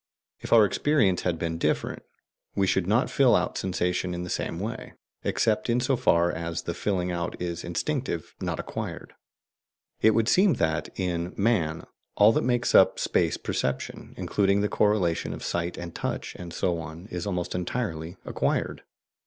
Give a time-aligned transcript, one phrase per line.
[0.39, 2.01] If our experience had been different,
[2.55, 4.93] we should not fill out sensation in the same way,
[5.23, 9.13] except in so far as the filling out is instinctive, not acquired.
[10.01, 11.85] It would seem that, in man,
[12.15, 16.79] all that makes up space perception, including the correlation of sight and touch and so
[16.79, 18.81] on, is almost entirely acquired.